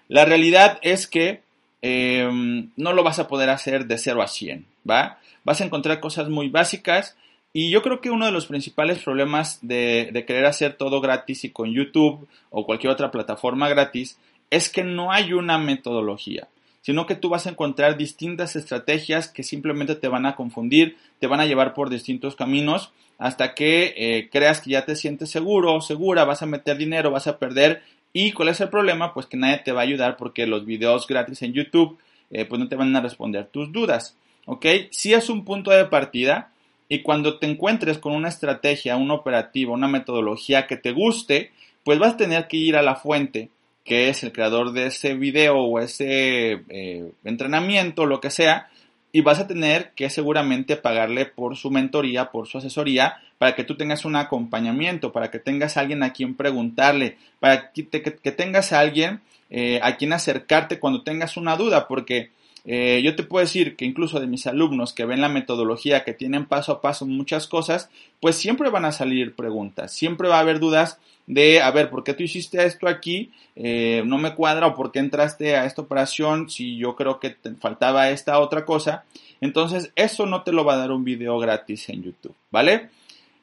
La 0.07 0.25
realidad 0.25 0.79
es 0.81 1.05
que 1.05 1.41
em, 1.83 2.71
no 2.75 2.93
lo 2.93 3.03
vas 3.03 3.19
a 3.19 3.27
poder 3.27 3.51
hacer 3.51 3.85
de 3.85 3.99
0 3.99 4.23
a 4.23 4.27
100, 4.27 4.65
¿va? 4.89 5.19
Vas 5.43 5.61
a 5.61 5.65
encontrar 5.65 5.99
cosas 5.99 6.29
muy 6.29 6.49
básicas 6.49 7.15
y 7.53 7.69
yo 7.69 7.83
creo 7.83 8.01
que 8.01 8.09
uno 8.09 8.25
de 8.25 8.31
los 8.31 8.47
principales 8.47 8.97
problemas 8.99 9.59
de, 9.61 10.09
de 10.11 10.25
querer 10.25 10.45
hacer 10.45 10.73
todo 10.73 10.99
gratis 10.99 11.43
y 11.43 11.51
con 11.51 11.71
YouTube 11.71 12.27
o 12.49 12.65
cualquier 12.65 12.91
otra 12.91 13.11
plataforma 13.11 13.69
gratis 13.69 14.17
es 14.49 14.69
que 14.69 14.83
no 14.83 15.11
hay 15.11 15.33
una 15.33 15.59
metodología 15.59 16.47
sino 16.89 17.05
que 17.05 17.13
tú 17.13 17.29
vas 17.29 17.45
a 17.45 17.51
encontrar 17.51 17.97
distintas 17.97 18.55
estrategias 18.55 19.27
que 19.27 19.43
simplemente 19.43 19.93
te 19.93 20.07
van 20.07 20.25
a 20.25 20.35
confundir, 20.35 20.97
te 21.19 21.27
van 21.27 21.39
a 21.39 21.45
llevar 21.45 21.75
por 21.75 21.91
distintos 21.91 22.35
caminos 22.35 22.91
hasta 23.19 23.53
que 23.53 23.93
eh, 23.95 24.29
creas 24.31 24.59
que 24.59 24.71
ya 24.71 24.85
te 24.85 24.95
sientes 24.95 25.29
seguro 25.29 25.81
segura, 25.81 26.25
vas 26.25 26.41
a 26.41 26.47
meter 26.47 26.77
dinero, 26.77 27.11
vas 27.11 27.27
a 27.27 27.37
perder. 27.37 27.83
Y 28.11 28.31
cuál 28.31 28.49
es 28.49 28.59
el 28.59 28.69
problema, 28.69 29.13
pues 29.13 29.27
que 29.27 29.37
nadie 29.37 29.59
te 29.59 29.71
va 29.71 29.81
a 29.81 29.83
ayudar 29.83 30.17
porque 30.17 30.47
los 30.47 30.65
videos 30.65 31.05
gratis 31.05 31.43
en 31.43 31.53
YouTube 31.53 31.99
eh, 32.31 32.45
pues 32.45 32.59
no 32.59 32.67
te 32.67 32.75
van 32.75 32.95
a 32.95 33.01
responder 33.01 33.45
tus 33.45 33.71
dudas, 33.71 34.17
¿ok? 34.47 34.65
Si 34.89 35.13
es 35.13 35.29
un 35.29 35.45
punto 35.45 35.69
de 35.69 35.85
partida 35.85 36.49
y 36.87 37.03
cuando 37.03 37.37
te 37.37 37.45
encuentres 37.45 37.99
con 37.99 38.13
una 38.13 38.29
estrategia, 38.29 38.97
un 38.97 39.11
operativo, 39.11 39.73
una 39.73 39.87
metodología 39.87 40.65
que 40.65 40.75
te 40.75 40.91
guste, 40.91 41.51
pues 41.83 41.99
vas 41.99 42.15
a 42.15 42.17
tener 42.17 42.47
que 42.47 42.57
ir 42.57 42.75
a 42.75 42.81
la 42.81 42.95
fuente 42.95 43.51
que 43.89 44.09
es 44.09 44.23
el 44.23 44.31
creador 44.31 44.71
de 44.71 44.85
ese 44.85 45.15
video 45.15 45.57
o 45.57 45.79
ese 45.79 46.61
eh, 46.69 47.11
entrenamiento, 47.23 48.05
lo 48.05 48.21
que 48.21 48.29
sea, 48.29 48.69
y 49.11 49.21
vas 49.21 49.39
a 49.39 49.47
tener 49.47 49.93
que 49.95 50.11
seguramente 50.11 50.77
pagarle 50.77 51.25
por 51.25 51.57
su 51.57 51.71
mentoría, 51.71 52.29
por 52.29 52.47
su 52.47 52.59
asesoría, 52.59 53.17
para 53.39 53.55
que 53.55 53.63
tú 53.63 53.75
tengas 53.75 54.05
un 54.05 54.15
acompañamiento, 54.15 55.11
para 55.11 55.31
que 55.31 55.39
tengas 55.39 55.75
a 55.75 55.79
alguien 55.79 56.03
a 56.03 56.13
quien 56.13 56.35
preguntarle, 56.35 57.17
para 57.39 57.71
que, 57.71 57.81
tengas 57.81 58.73
a 58.73 58.79
alguien 58.79 59.21
eh, 59.49 59.79
a 59.81 59.97
quien 59.97 60.13
acercarte 60.13 60.77
cuando 60.77 61.01
tengas 61.01 61.35
una 61.35 61.55
duda, 61.55 61.87
porque 61.87 62.29
eh, 62.65 63.01
yo 63.03 63.15
te 63.15 63.23
puedo 63.23 63.45
decir 63.45 63.75
que 63.75 63.85
incluso 63.85 64.19
de 64.19 64.27
mis 64.27 64.47
alumnos 64.47 64.93
que 64.93 65.05
ven 65.05 65.21
la 65.21 65.29
metodología, 65.29 66.03
que 66.03 66.13
tienen 66.13 66.45
paso 66.45 66.71
a 66.71 66.81
paso 66.81 67.05
muchas 67.05 67.47
cosas, 67.47 67.89
pues 68.19 68.35
siempre 68.35 68.69
van 68.69 68.85
a 68.85 68.91
salir 68.91 69.35
preguntas, 69.35 69.93
siempre 69.93 70.27
va 70.27 70.37
a 70.37 70.41
haber 70.41 70.59
dudas 70.59 70.99
de, 71.27 71.61
a 71.61 71.69
ver, 71.71 71.89
¿por 71.89 72.03
qué 72.03 72.15
tú 72.15 72.23
hiciste 72.23 72.65
esto 72.65 72.87
aquí? 72.87 73.31
Eh, 73.55 74.01
no 74.05 74.17
me 74.17 74.33
cuadra 74.33 74.67
o 74.67 74.75
por 74.75 74.91
qué 74.91 74.99
entraste 74.99 75.55
a 75.55 75.65
esta 75.65 75.83
operación 75.83 76.49
si 76.49 76.77
yo 76.77 76.95
creo 76.95 77.19
que 77.19 77.29
te 77.29 77.51
faltaba 77.51 78.09
esta 78.09 78.39
otra 78.39 78.65
cosa. 78.65 79.03
Entonces, 79.39 79.91
eso 79.95 80.25
no 80.25 80.41
te 80.41 80.51
lo 80.51 80.65
va 80.65 80.73
a 80.73 80.77
dar 80.77 80.91
un 80.91 81.03
video 81.03 81.37
gratis 81.37 81.87
en 81.89 82.03
YouTube, 82.03 82.35
¿vale? 82.49 82.89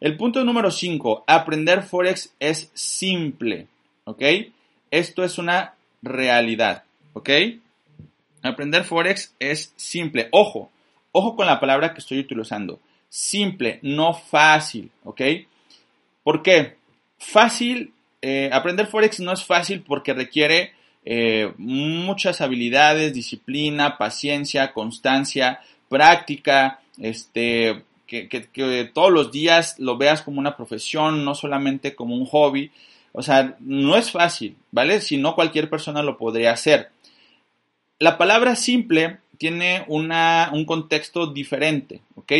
El 0.00 0.16
punto 0.16 0.44
número 0.44 0.70
5, 0.70 1.24
aprender 1.26 1.82
Forex 1.82 2.34
es 2.40 2.70
simple, 2.74 3.68
¿ok? 4.04 4.22
Esto 4.90 5.24
es 5.24 5.38
una 5.38 5.74
realidad, 6.02 6.82
¿ok? 7.12 7.30
Aprender 8.46 8.84
Forex 8.84 9.34
es 9.38 9.72
simple. 9.76 10.28
Ojo, 10.30 10.70
ojo 11.12 11.36
con 11.36 11.46
la 11.46 11.60
palabra 11.60 11.92
que 11.92 12.00
estoy 12.00 12.18
utilizando. 12.18 12.80
Simple, 13.08 13.78
no 13.82 14.14
fácil, 14.14 14.90
¿ok? 15.04 15.20
¿Por 16.22 16.42
qué? 16.42 16.76
Fácil, 17.18 17.92
eh, 18.20 18.50
aprender 18.52 18.86
Forex 18.86 19.20
no 19.20 19.32
es 19.32 19.44
fácil 19.44 19.82
porque 19.82 20.12
requiere 20.12 20.72
eh, 21.04 21.52
muchas 21.56 22.40
habilidades, 22.40 23.14
disciplina, 23.14 23.96
paciencia, 23.96 24.72
constancia, 24.72 25.60
práctica, 25.88 26.80
este, 26.98 27.84
que, 28.06 28.28
que, 28.28 28.90
todos 28.92 29.12
los 29.12 29.30
días 29.30 29.78
lo 29.78 29.96
veas 29.96 30.22
como 30.22 30.40
una 30.40 30.56
profesión, 30.56 31.24
no 31.24 31.34
solamente 31.34 31.94
como 31.94 32.16
un 32.16 32.26
hobby. 32.26 32.70
O 33.12 33.22
sea, 33.22 33.56
no 33.60 33.96
es 33.96 34.10
fácil, 34.10 34.56
¿vale? 34.72 35.00
Si 35.00 35.16
no, 35.16 35.34
cualquier 35.34 35.70
persona 35.70 36.02
lo 36.02 36.18
podría 36.18 36.52
hacer. 36.52 36.90
La 37.98 38.18
palabra 38.18 38.56
simple 38.56 39.18
tiene 39.38 39.84
una, 39.88 40.50
un 40.52 40.64
contexto 40.66 41.26
diferente, 41.28 42.00
¿ok? 42.14 42.32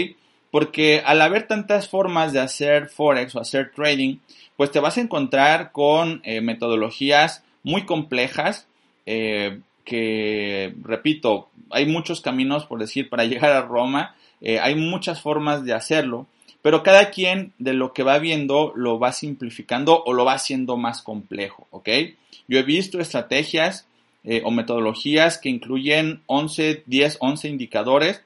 Porque 0.50 1.02
al 1.04 1.22
haber 1.22 1.46
tantas 1.46 1.88
formas 1.88 2.32
de 2.32 2.40
hacer 2.40 2.88
forex 2.88 3.34
o 3.34 3.40
hacer 3.40 3.72
trading, 3.74 4.18
pues 4.56 4.70
te 4.70 4.80
vas 4.80 4.98
a 4.98 5.00
encontrar 5.00 5.72
con 5.72 6.20
eh, 6.24 6.40
metodologías 6.40 7.42
muy 7.62 7.86
complejas 7.86 8.66
eh, 9.06 9.60
que, 9.84 10.74
repito, 10.82 11.48
hay 11.70 11.86
muchos 11.86 12.20
caminos, 12.20 12.66
por 12.66 12.78
decir, 12.78 13.08
para 13.08 13.24
llegar 13.24 13.52
a 13.52 13.62
Roma, 13.62 14.14
eh, 14.40 14.58
hay 14.60 14.74
muchas 14.74 15.22
formas 15.22 15.64
de 15.64 15.72
hacerlo, 15.72 16.26
pero 16.60 16.82
cada 16.82 17.10
quien 17.10 17.52
de 17.58 17.72
lo 17.72 17.92
que 17.92 18.02
va 18.02 18.18
viendo 18.18 18.72
lo 18.74 18.98
va 18.98 19.12
simplificando 19.12 20.02
o 20.04 20.12
lo 20.12 20.24
va 20.24 20.34
haciendo 20.34 20.76
más 20.76 21.00
complejo, 21.00 21.66
¿ok? 21.70 21.88
Yo 22.48 22.58
he 22.58 22.62
visto 22.62 23.00
estrategias 23.00 23.86
o 24.44 24.50
metodologías 24.50 25.38
que 25.38 25.48
incluyen 25.48 26.22
11, 26.26 26.82
10, 26.86 27.18
11 27.20 27.48
indicadores 27.48 28.22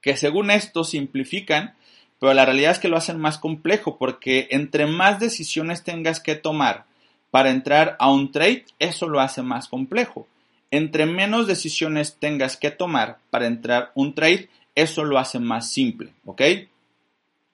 que 0.00 0.16
según 0.16 0.50
esto 0.50 0.84
simplifican, 0.84 1.74
pero 2.18 2.34
la 2.34 2.44
realidad 2.44 2.72
es 2.72 2.78
que 2.78 2.88
lo 2.88 2.96
hacen 2.96 3.18
más 3.18 3.38
complejo 3.38 3.98
porque 3.98 4.48
entre 4.50 4.86
más 4.86 5.20
decisiones 5.20 5.84
tengas 5.84 6.20
que 6.20 6.34
tomar 6.34 6.84
para 7.30 7.50
entrar 7.50 7.96
a 7.98 8.10
un 8.10 8.32
trade, 8.32 8.64
eso 8.78 9.08
lo 9.08 9.20
hace 9.20 9.42
más 9.42 9.68
complejo. 9.68 10.26
Entre 10.70 11.06
menos 11.06 11.46
decisiones 11.46 12.16
tengas 12.18 12.56
que 12.56 12.70
tomar 12.70 13.18
para 13.30 13.46
entrar 13.46 13.90
un 13.94 14.14
trade, 14.14 14.48
eso 14.74 15.04
lo 15.04 15.18
hace 15.18 15.38
más 15.38 15.70
simple, 15.70 16.12
¿ok? 16.24 16.42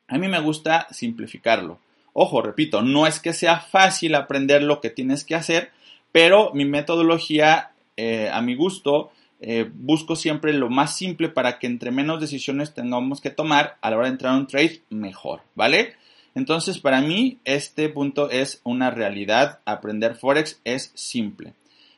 A 0.09 0.19
mí 0.19 0.28
me 0.28 0.40
gusta 0.40 0.87
simplificarlo. 0.90 1.78
Ojo, 2.12 2.40
repito, 2.43 2.83
no 2.83 3.07
es 3.07 3.21
que 3.21 3.33
sea 3.33 3.61
fácil 3.61 4.14
aprender 4.14 4.62
lo 4.62 4.81
que 4.81 4.90
tienes 4.90 5.25
que 5.25 5.35
hacer, 5.35 5.71
pero 6.16 6.50
mi 6.54 6.64
metodología, 6.64 7.73
eh, 7.94 8.30
a 8.32 8.40
mi 8.40 8.54
gusto, 8.54 9.12
eh, 9.38 9.70
busco 9.70 10.16
siempre 10.16 10.54
lo 10.54 10.70
más 10.70 10.96
simple 10.96 11.28
para 11.28 11.58
que 11.58 11.66
entre 11.66 11.90
menos 11.90 12.23
decisiones 12.23 12.73
tengamos 12.73 13.20
que 13.20 13.28
tomar 13.28 13.76
a 13.82 13.90
la 13.90 13.99
hora 13.99 14.06
de 14.06 14.12
entrar 14.12 14.32
a 14.32 14.38
un 14.38 14.46
trade, 14.46 14.80
mejor, 14.88 15.42
¿vale? 15.54 15.92
Entonces, 16.35 16.78
para 16.78 17.02
mí, 17.02 17.37
este 17.44 17.90
punto 17.90 18.30
es 18.30 18.62
una 18.64 18.90
realidad. 18.90 19.61
Aprender 19.66 20.14
Forex 20.14 20.58
es 20.64 20.90
simple. 20.94 21.52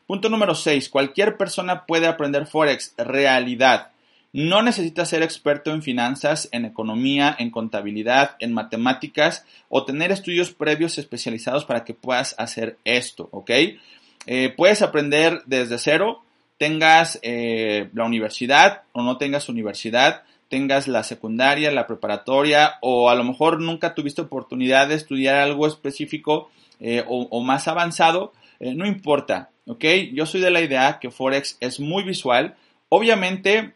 Punto 0.08 0.28
número 0.28 0.56
6. 0.56 0.88
Cualquier 0.88 1.36
persona 1.36 1.86
puede 1.86 2.08
aprender 2.08 2.48
Forex. 2.48 2.94
Realidad. 2.98 3.92
No 4.32 4.62
necesitas 4.62 5.08
ser 5.08 5.22
experto 5.22 5.70
en 5.72 5.80
finanzas, 5.80 6.48
en 6.50 6.64
economía, 6.64 7.36
en 7.38 7.50
contabilidad, 7.50 8.36
en 8.40 8.52
matemáticas 8.52 9.46
o 9.68 9.84
tener 9.84 10.10
estudios 10.10 10.50
previos 10.50 10.98
especializados 10.98 11.64
para 11.64 11.84
que 11.84 11.94
puedas 11.94 12.34
hacer 12.36 12.78
esto, 12.84 13.28
¿ok? 13.30 13.50
Eh, 14.30 14.52
puedes 14.54 14.82
aprender 14.82 15.42
desde 15.46 15.78
cero 15.78 16.22
tengas 16.58 17.18
eh, 17.22 17.88
la 17.94 18.04
universidad 18.04 18.82
o 18.92 19.02
no 19.02 19.16
tengas 19.16 19.48
universidad, 19.48 20.24
tengas 20.48 20.88
la 20.88 21.04
secundaria, 21.04 21.70
la 21.70 21.86
preparatoria 21.86 22.74
o 22.82 23.08
a 23.08 23.14
lo 23.14 23.24
mejor 23.24 23.60
nunca 23.60 23.94
tuviste 23.94 24.22
oportunidad 24.22 24.88
de 24.88 24.96
estudiar 24.96 25.36
algo 25.36 25.66
específico 25.66 26.50
eh, 26.80 27.04
o, 27.08 27.40
más 27.42 27.66
avanzado, 27.66 28.32
eh, 28.60 28.74
no 28.74 28.86
importa, 28.86 29.50
¿ok? 29.66 29.84
Yo 30.12 30.26
soy 30.26 30.40
de 30.40 30.50
la 30.50 30.60
idea 30.60 30.98
que 31.00 31.10
Forex 31.10 31.56
es 31.60 31.80
muy 31.80 32.04
visual. 32.04 32.56
Obviamente 32.88 33.74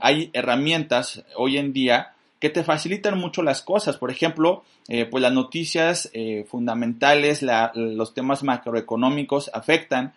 hay 0.00 0.30
herramientas 0.32 1.24
hoy 1.36 1.56
en 1.56 1.72
día 1.72 2.11
que 2.42 2.50
te 2.50 2.64
facilitan 2.64 3.16
mucho 3.16 3.42
las 3.42 3.62
cosas. 3.62 3.96
Por 3.96 4.10
ejemplo, 4.10 4.64
pues 4.86 5.22
las 5.22 5.32
noticias 5.32 6.10
fundamentales, 6.48 7.40
los 7.74 8.14
temas 8.14 8.42
macroeconómicos 8.42 9.48
afectan 9.54 10.12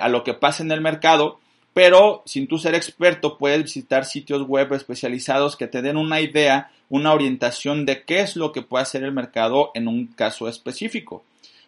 a 0.00 0.08
lo 0.08 0.24
que 0.24 0.34
pasa 0.34 0.64
en 0.64 0.72
el 0.72 0.80
mercado 0.80 1.38
pero 1.78 2.22
sin 2.26 2.48
tú 2.48 2.58
ser 2.58 2.74
experto 2.74 3.38
puedes 3.38 3.62
visitar 3.62 4.04
sitios 4.04 4.42
web 4.48 4.72
especializados 4.72 5.54
que 5.54 5.68
te 5.68 5.80
den 5.80 5.96
una 5.96 6.20
idea, 6.20 6.72
una 6.88 7.12
orientación 7.12 7.86
de 7.86 8.02
qué 8.02 8.18
es 8.18 8.34
lo 8.34 8.50
que 8.50 8.62
puede 8.62 8.82
hacer 8.82 9.04
el 9.04 9.12
mercado 9.12 9.70
en 9.74 9.86
un 9.86 10.08
caso 10.08 10.48
específico, 10.48 11.22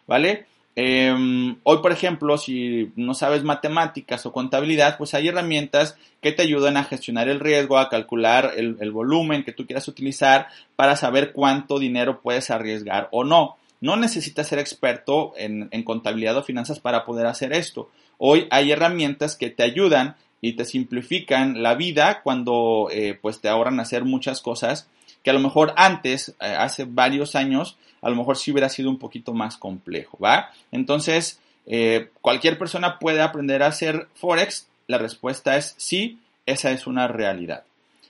¿vale? 0.08 0.46
Em, 0.76 1.56
hoy, 1.64 1.78
por 1.78 1.92
ejemplo, 1.92 2.38
si 2.38 2.92
no 2.94 3.14
sabes 3.14 3.42
matemáticas 3.42 4.24
o 4.24 4.32
contabilidad, 4.32 4.96
pues 4.98 5.14
hay 5.14 5.28
herramientas 5.28 5.96
que 6.20 6.32
te 6.32 6.42
ayudan 6.42 6.76
a 6.76 6.84
gestionar 6.84 7.28
el 7.28 7.40
riesgo, 7.40 7.78
a 7.78 7.88
calcular 7.88 8.52
el, 8.56 8.90
volumen 8.92 9.42
que 9.42 9.52
tú 9.52 9.66
quieras 9.66 9.88
utilizar 9.88 10.48
para 10.76 10.96
saber 10.96 11.32
cuánto 11.32 11.78
dinero 11.78 12.20
puedes 12.20 12.50
arriesgar 12.50 13.08
o 13.10 13.24
no. 13.24 13.56
No 13.80 13.96
necesitas 13.96 14.46
ser 14.46 14.58
experto 14.58 15.32
en, 15.36 15.68
contabilidad 15.82 16.36
o 16.36 16.42
finanzas 16.42 16.78
para 16.78 17.04
poder 17.04 17.26
hacer 17.26 17.52
esto. 17.52 17.90
Hoy 18.18 18.46
hay 18.50 18.70
herramientas 18.70 19.36
que 19.36 19.50
te 19.50 19.62
ayudan 19.62 20.16
y 20.42 20.52
te 20.52 20.64
simplifican 20.64 21.62
la 21.62 21.74
vida 21.74 22.22
cuando 22.22 22.88
eh, 22.92 23.18
pues 23.20 23.40
te 23.40 23.48
ahorran 23.48 23.80
hacer 23.80 24.04
muchas 24.04 24.40
cosas 24.40 24.88
que 25.22 25.30
a 25.30 25.34
lo 25.34 25.40
mejor 25.40 25.72
antes, 25.76 26.30
eh, 26.40 26.46
hace 26.46 26.84
varios 26.84 27.34
años, 27.34 27.76
a 28.02 28.10
lo 28.10 28.16
mejor 28.16 28.36
sí 28.36 28.50
hubiera 28.50 28.68
sido 28.68 28.90
un 28.90 28.98
poquito 28.98 29.32
más 29.32 29.56
complejo, 29.56 30.18
¿va? 30.18 30.50
Entonces, 30.72 31.40
eh, 31.66 32.10
cualquier 32.20 32.58
persona 32.58 32.98
puede 32.98 33.20
aprender 33.20 33.62
a 33.62 33.68
hacer 33.68 34.08
Forex. 34.14 34.68
La 34.86 34.98
respuesta 34.98 35.56
es 35.56 35.74
sí, 35.76 36.18
esa 36.46 36.70
es 36.72 36.86
una 36.86 37.08
realidad. 37.08 37.64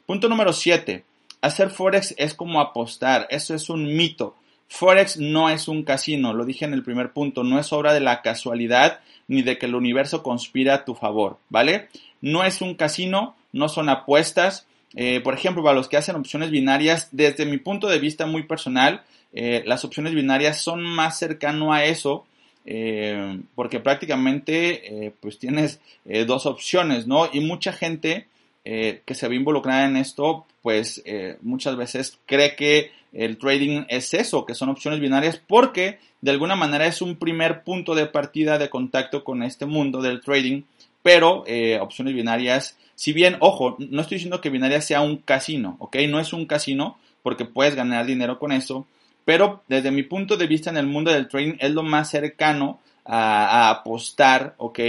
Punto 0.06 0.28
número 0.28 0.52
7. 0.52 1.04
Hacer 1.42 1.70
Forex 1.70 2.14
es 2.18 2.34
como 2.34 2.60
apostar, 2.60 3.26
eso 3.30 3.54
es 3.54 3.70
un 3.70 3.96
mito. 3.96 4.34
Forex 4.68 5.18
no 5.18 5.48
es 5.48 5.68
un 5.68 5.82
casino, 5.82 6.32
lo 6.32 6.44
dije 6.44 6.64
en 6.64 6.74
el 6.74 6.84
primer 6.84 7.12
punto, 7.12 7.42
no 7.42 7.58
es 7.58 7.72
obra 7.72 7.92
de 7.92 8.00
la 8.00 8.22
casualidad 8.22 9.00
ni 9.26 9.42
de 9.42 9.58
que 9.58 9.66
el 9.66 9.74
universo 9.74 10.22
conspira 10.22 10.74
a 10.74 10.84
tu 10.84 10.94
favor, 10.94 11.38
¿vale? 11.48 11.88
No 12.20 12.44
es 12.44 12.60
un 12.60 12.74
casino, 12.74 13.34
no 13.52 13.68
son 13.68 13.88
apuestas. 13.88 14.66
Eh, 14.94 15.20
por 15.20 15.34
ejemplo, 15.34 15.62
para 15.62 15.74
los 15.74 15.88
que 15.88 15.96
hacen 15.96 16.16
opciones 16.16 16.50
binarias, 16.50 17.08
desde 17.12 17.46
mi 17.46 17.58
punto 17.58 17.88
de 17.88 17.98
vista 17.98 18.26
muy 18.26 18.42
personal, 18.42 19.02
eh, 19.32 19.62
las 19.66 19.84
opciones 19.84 20.14
binarias 20.14 20.60
son 20.60 20.82
más 20.82 21.18
cercano 21.18 21.72
a 21.72 21.84
eso, 21.84 22.26
eh, 22.66 23.40
porque 23.54 23.80
prácticamente 23.80 25.14
pues 25.20 25.38
tienes 25.38 25.80
dos 26.26 26.46
opciones, 26.46 27.06
¿no? 27.06 27.28
Y 27.32 27.40
mucha 27.40 27.72
gente 27.72 28.26
que 28.62 29.14
se 29.14 29.28
ve 29.28 29.36
involucrada 29.36 29.86
en 29.86 29.96
esto, 29.96 30.44
pues 30.62 31.02
muchas 31.40 31.76
veces 31.76 32.18
cree 32.26 32.54
que 32.56 32.92
el 33.12 33.38
trading 33.38 33.84
es 33.88 34.12
eso, 34.12 34.44
que 34.44 34.54
son 34.54 34.68
opciones 34.68 35.00
binarias, 35.00 35.40
porque 35.44 35.98
de 36.20 36.30
alguna 36.32 36.56
manera 36.56 36.86
es 36.86 37.00
un 37.00 37.16
primer 37.16 37.62
punto 37.64 37.94
de 37.94 38.06
partida 38.06 38.58
de 38.58 38.68
contacto 38.68 39.24
con 39.24 39.42
este 39.42 39.64
mundo 39.64 40.02
del 40.02 40.20
trading, 40.20 40.62
pero 41.02 41.44
opciones 41.80 42.14
binarias, 42.14 42.76
si 43.00 43.14
bien, 43.14 43.38
ojo, 43.40 43.76
no 43.78 44.02
estoy 44.02 44.16
diciendo 44.16 44.42
que 44.42 44.50
binaria 44.50 44.82
sea 44.82 45.00
un 45.00 45.16
casino, 45.16 45.76
¿ok? 45.78 45.96
No 46.06 46.20
es 46.20 46.34
un 46.34 46.44
casino 46.44 46.98
porque 47.22 47.46
puedes 47.46 47.74
ganar 47.74 48.04
dinero 48.04 48.38
con 48.38 48.52
eso, 48.52 48.86
pero 49.24 49.62
desde 49.68 49.90
mi 49.90 50.02
punto 50.02 50.36
de 50.36 50.46
vista 50.46 50.68
en 50.68 50.76
el 50.76 50.86
mundo 50.86 51.10
del 51.10 51.26
trading 51.26 51.54
es 51.60 51.70
lo 51.70 51.82
más 51.82 52.10
cercano 52.10 52.78
a, 53.06 53.70
apostar, 53.70 54.54
¿ok? 54.58 54.80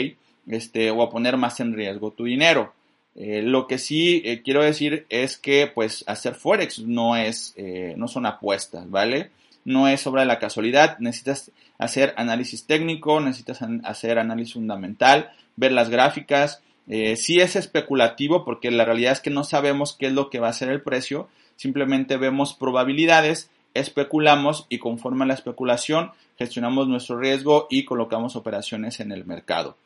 Este, 0.45 0.91
o 0.91 1.01
a 1.01 1.09
poner 1.09 1.37
más 1.37 1.61
en 1.61 1.71
riesgo 1.73 2.11
tu 2.11 2.25
dinero. 2.25 2.73
Eh, 3.15 3.43
lo 3.43 3.65
que 3.65 3.77
sí 3.77 4.21
eh, 4.25 4.41
quiero 4.43 4.61
decir 4.61 5.05
es 5.07 5.37
que 5.37 5.71
pues 5.73 6.03
hacer 6.05 6.35
forex 6.35 6.79
no 6.79 7.15
es 7.15 7.53
eh, 7.55 7.93
no 7.95 8.09
son 8.09 8.25
apuestas, 8.25 8.91
¿vale? 8.91 9.31
No 9.63 9.87
es 9.87 10.05
obra 10.05 10.23
de 10.23 10.27
la 10.27 10.39
casualidad, 10.39 10.99
necesitas 10.99 11.49
hacer 11.77 12.13
análisis 12.17 12.65
técnico, 12.65 13.21
necesitas 13.21 13.61
hacer 13.85 14.19
análisis 14.19 14.55
fundamental, 14.55 15.31
ver 15.55 15.71
las 15.71 15.89
gráficas. 15.89 16.61
Sí 16.87 17.39
es 17.39 17.55
especulativo 17.55 18.43
porque 18.43 18.71
la 18.71 18.85
realidad 18.85 19.13
es 19.13 19.19
que 19.19 19.29
no 19.29 19.43
sabemos 19.43 19.95
qué 19.97 20.07
es 20.07 20.13
lo 20.13 20.29
que 20.29 20.39
va 20.39 20.49
a 20.49 20.53
ser 20.53 20.69
el 20.69 20.81
precio, 20.81 21.29
simplemente 21.55 22.17
vemos 22.17 22.53
probabilidades, 22.53 23.49
especulamos 23.73 24.65
y 24.69 24.79
conforme 24.79 25.23
a 25.23 25.27
la 25.27 25.33
especulación 25.33 26.11
gestionamos 26.37 26.87
nuestro 26.87 27.17
riesgo 27.17 27.67
y 27.69 27.85
colocamos 27.85 28.35
operaciones 28.35 28.99
en 28.99 29.11
el 29.11 29.25
mercado. 29.25 29.77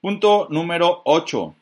Punto 0.00 0.48
número 0.50 1.02
8 1.04 1.54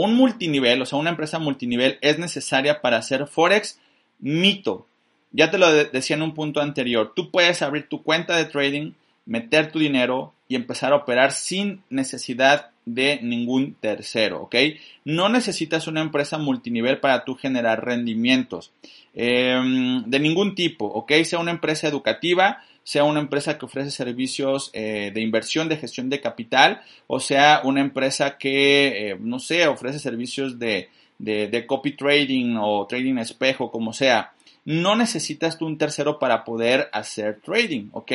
un 0.00 0.14
multinivel, 0.14 0.80
o 0.80 0.86
sea, 0.86 0.96
una 0.96 1.10
empresa 1.10 1.40
multinivel 1.40 1.98
es 2.02 2.20
necesaria 2.20 2.80
para 2.80 2.98
hacer 2.98 3.26
Forex 3.26 3.80
mito. 4.20 4.86
Ya 5.32 5.50
te 5.50 5.58
lo 5.58 5.72
decía 5.72 6.14
en 6.14 6.22
un 6.22 6.34
punto 6.34 6.60
anterior, 6.60 7.14
tú 7.16 7.32
puedes 7.32 7.62
abrir 7.62 7.88
tu 7.88 8.04
cuenta 8.04 8.36
de 8.36 8.44
trading, 8.44 8.92
meter 9.28 9.70
tu 9.70 9.78
dinero 9.78 10.32
y 10.48 10.56
empezar 10.56 10.92
a 10.92 10.96
operar 10.96 11.32
sin 11.32 11.82
necesidad 11.90 12.70
de 12.86 13.20
ningún 13.22 13.74
tercero, 13.74 14.42
¿ok? 14.42 14.56
No 15.04 15.28
necesitas 15.28 15.86
una 15.86 16.00
empresa 16.00 16.38
multinivel 16.38 16.98
para 16.98 17.24
tú 17.24 17.34
generar 17.34 17.84
rendimientos 17.84 18.72
em, 19.14 20.02
de 20.04 20.18
ningún 20.18 20.54
tipo, 20.54 20.86
¿ok? 20.86 21.12
Sea 21.24 21.38
una 21.38 21.50
empresa 21.50 21.86
educativa, 21.86 22.64
sea 22.82 23.04
una 23.04 23.20
empresa 23.20 23.58
que 23.58 23.66
ofrece 23.66 23.90
servicios 23.90 24.70
eh, 24.72 25.10
de 25.12 25.20
inversión, 25.20 25.68
de 25.68 25.76
gestión 25.76 26.08
de 26.08 26.22
capital, 26.22 26.80
o 27.06 27.20
sea 27.20 27.60
una 27.62 27.82
empresa 27.82 28.38
que, 28.38 29.10
eh, 29.10 29.16
no 29.20 29.38
sé, 29.38 29.66
ofrece 29.66 29.98
servicios 29.98 30.58
de, 30.58 30.88
de, 31.18 31.66
copy 31.66 31.92
trading 31.92 32.56
o 32.58 32.86
trading 32.86 33.18
espejo, 33.18 33.70
como 33.70 33.92
sea. 33.92 34.32
No 34.64 34.96
necesitas 34.96 35.58
tú 35.58 35.66
un 35.66 35.78
tercero 35.78 36.18
para 36.18 36.44
poder 36.44 36.88
hacer 36.92 37.40
trading, 37.40 37.88
¿ok? 37.92 38.12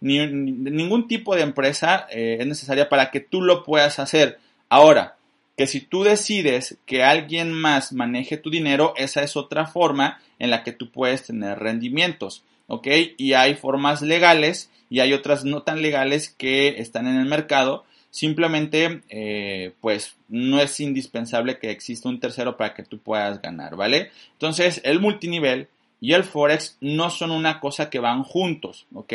Ni, 0.00 0.26
ningún 0.26 1.08
tipo 1.08 1.34
de 1.34 1.42
empresa 1.42 2.06
eh, 2.10 2.38
es 2.40 2.46
necesaria 2.46 2.88
para 2.88 3.10
que 3.10 3.20
tú 3.20 3.42
lo 3.42 3.64
puedas 3.64 3.98
hacer. 3.98 4.38
Ahora, 4.68 5.16
que 5.56 5.66
si 5.66 5.82
tú 5.82 6.04
decides 6.04 6.78
que 6.86 7.02
alguien 7.02 7.52
más 7.52 7.92
maneje 7.92 8.38
tu 8.38 8.50
dinero, 8.50 8.94
esa 8.96 9.22
es 9.22 9.36
otra 9.36 9.66
forma 9.66 10.18
en 10.38 10.48
la 10.48 10.62
que 10.62 10.72
tú 10.72 10.90
puedes 10.90 11.24
tener 11.24 11.58
rendimientos, 11.58 12.44
¿ok? 12.66 12.86
Y 13.18 13.34
hay 13.34 13.56
formas 13.56 14.00
legales 14.00 14.70
y 14.88 15.00
hay 15.00 15.12
otras 15.12 15.44
no 15.44 15.62
tan 15.62 15.82
legales 15.82 16.30
que 16.30 16.80
están 16.80 17.06
en 17.06 17.16
el 17.16 17.26
mercado. 17.26 17.84
Simplemente, 18.10 19.02
eh, 19.10 19.72
pues 19.80 20.16
no 20.28 20.60
es 20.60 20.80
indispensable 20.80 21.58
que 21.58 21.70
exista 21.70 22.08
un 22.08 22.20
tercero 22.20 22.56
para 22.56 22.72
que 22.72 22.82
tú 22.82 22.98
puedas 22.98 23.42
ganar, 23.42 23.76
¿vale? 23.76 24.10
Entonces, 24.32 24.80
el 24.82 24.98
multinivel 24.98 25.68
y 26.00 26.14
el 26.14 26.24
Forex 26.24 26.78
no 26.80 27.10
son 27.10 27.30
una 27.30 27.60
cosa 27.60 27.90
que 27.90 27.98
van 27.98 28.22
juntos, 28.22 28.86
¿ok? 28.94 29.12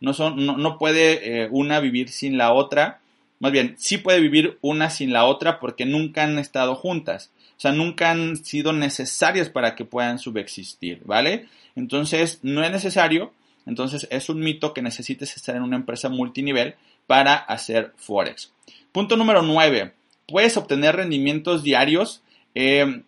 No, 0.00 0.14
son, 0.14 0.46
no, 0.46 0.78
puede 0.78 1.42
eh, 1.42 1.48
una 1.50 1.80
vivir 1.80 2.08
sin 2.10 2.38
la 2.38 2.52
otra. 2.52 3.00
Más 3.40 3.50
bien, 3.50 3.74
sí 3.78 3.98
puede 3.98 4.20
vivir 4.20 4.56
una 4.60 4.88
sin 4.88 5.12
la 5.12 5.24
otra 5.24 5.58
porque 5.58 5.84
nunca 5.84 6.22
han 6.22 6.38
estado 6.38 6.76
juntas. 6.76 7.32
O 7.56 7.60
sea, 7.60 7.72
nunca 7.72 8.12
han 8.12 8.36
sido 8.36 8.72
necesarias 8.72 9.50
para 9.50 9.74
que 9.74 9.84
puedan 9.84 10.20
subexistir, 10.20 11.02
¿vale? 11.04 11.48
Entonces, 11.74 12.38
no 12.42 12.62
es 12.62 12.70
necesario. 12.70 13.32
Entonces, 13.66 14.06
es 14.10 14.28
un 14.28 14.38
mito 14.38 14.72
que 14.72 14.80
necesites 14.80 15.36
estar 15.36 15.56
en 15.56 15.62
una 15.62 15.76
empresa 15.76 16.08
multinivel 16.08 16.76
para 17.08 17.34
hacer 17.34 17.92
Forex. 17.96 18.52
Punto 18.92 19.16
número 19.16 19.42
9. 19.42 19.92
Puedes 20.28 20.56
obtener 20.56 20.94
rendimientos 20.94 21.64
diarios. 21.64 22.22
Eh, 22.54 23.02